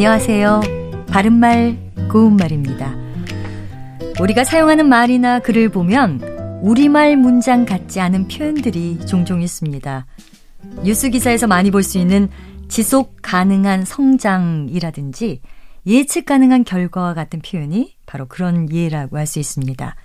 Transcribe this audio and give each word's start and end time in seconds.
안녕하세요. 0.00 0.62
바른말, 1.08 1.76
고운말입니다. 2.10 2.96
우리가 4.18 4.44
사용하는 4.44 4.88
말이나 4.88 5.40
글을 5.40 5.68
보면 5.68 6.22
우리말 6.62 7.18
문장 7.18 7.66
같지 7.66 8.00
않은 8.00 8.28
표현들이 8.28 9.00
종종 9.04 9.42
있습니다. 9.42 10.06
뉴스 10.84 11.10
기사에서 11.10 11.46
많이 11.46 11.70
볼 11.70 11.82
수 11.82 11.98
있는 11.98 12.30
지속 12.68 13.18
가능한 13.20 13.84
성장이라든지 13.84 15.42
예측 15.86 16.24
가능한 16.24 16.64
결과와 16.64 17.12
같은 17.12 17.42
표현이 17.42 17.94
바로 18.06 18.26
그런 18.26 18.72
예라고 18.72 19.18
할 19.18 19.26
수 19.26 19.38
있습니다. 19.38 19.96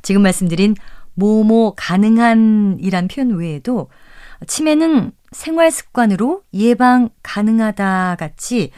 지금 0.00 0.22
말씀드린 0.22 0.74
뭐뭐 1.12 1.74
가능한이란 1.76 3.08
표현 3.08 3.36
외에도 3.36 3.90
치매는 4.46 5.12
생활 5.30 5.70
습관으로 5.70 6.42
예방 6.54 7.10
가능하다 7.22 8.16
같이 8.18 8.70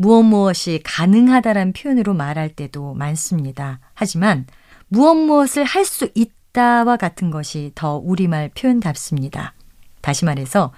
무엇 0.00 0.22
무엇이 0.22 0.80
가능하다란 0.82 1.74
표현으로 1.74 2.14
말할 2.14 2.48
때도 2.48 2.94
많습니다. 2.94 3.80
하지만 3.92 4.46
무엇 4.88 5.14
무엇을 5.14 5.62
할 5.62 5.84
수 5.84 6.08
있다와 6.14 6.96
같은 6.96 7.30
것이 7.30 7.70
더 7.74 7.98
우리말 7.98 8.48
표현답습니다. 8.54 9.52
다시 10.00 10.24
말해서 10.24 10.72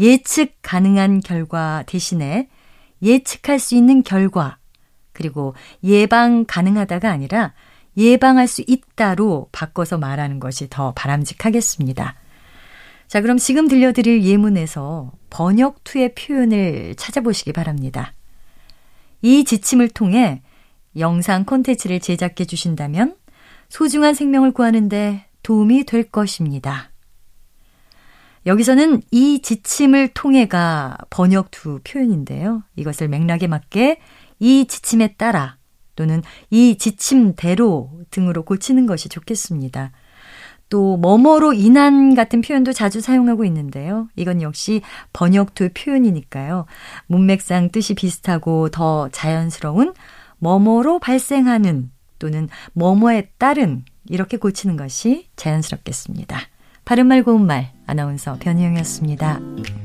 예측 0.00 0.56
가능한 0.62 1.20
결과 1.20 1.84
대신에 1.86 2.48
예측할 3.00 3.60
수 3.60 3.76
있는 3.76 4.02
결과 4.02 4.58
그리고 5.12 5.54
예방 5.84 6.44
가능하다가 6.44 7.08
아니라 7.08 7.52
예방할 7.96 8.48
수 8.48 8.64
있다로 8.66 9.50
바꿔서 9.52 9.98
말하는 9.98 10.40
것이 10.40 10.66
더 10.68 10.92
바람직하겠습니다. 10.94 12.16
자, 13.06 13.20
그럼 13.20 13.38
지금 13.38 13.68
들려드릴 13.68 14.24
예문에서 14.24 15.12
번역투의 15.30 16.16
표현을 16.16 16.96
찾아보시기 16.96 17.52
바랍니다. 17.52 18.12
이 19.24 19.44
지침을 19.44 19.88
통해 19.88 20.42
영상 20.98 21.46
콘텐츠를 21.46 21.98
제작해 21.98 22.44
주신다면 22.44 23.16
소중한 23.70 24.12
생명을 24.12 24.52
구하는데 24.52 25.24
도움이 25.42 25.84
될 25.84 26.10
것입니다. 26.10 26.90
여기서는 28.44 29.00
이 29.10 29.40
지침을 29.40 30.08
통해가 30.08 30.98
번역투 31.08 31.80
표현인데요. 31.84 32.64
이것을 32.76 33.08
맥락에 33.08 33.46
맞게 33.46 33.98
이 34.40 34.66
지침에 34.66 35.14
따라 35.14 35.56
또는 35.96 36.22
이 36.50 36.76
지침대로 36.76 38.02
등으로 38.10 38.44
고치는 38.44 38.84
것이 38.84 39.08
좋겠습니다. 39.08 39.92
또 40.68 40.96
뭐뭐로 40.96 41.52
인한 41.52 42.14
같은 42.14 42.40
표현도 42.40 42.72
자주 42.72 43.00
사용하고 43.00 43.44
있는데요. 43.44 44.08
이건 44.16 44.42
역시 44.42 44.82
번역투 45.12 45.70
표현이니까요. 45.74 46.66
문맥상 47.06 47.70
뜻이 47.70 47.94
비슷하고 47.94 48.70
더 48.70 49.08
자연스러운 49.10 49.94
뭐뭐로 50.38 50.98
발생하는 50.98 51.90
또는 52.18 52.48
뭐뭐에 52.72 53.30
따른 53.38 53.84
이렇게 54.08 54.36
고치는 54.36 54.76
것이 54.76 55.28
자연스럽겠습니다. 55.36 56.38
바른말 56.84 57.22
고운말 57.22 57.72
아나운서 57.86 58.36
변희영이었습니다. 58.40 59.83